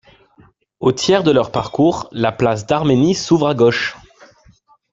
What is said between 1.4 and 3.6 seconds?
parcours la Place d'Armènie s'ouvre à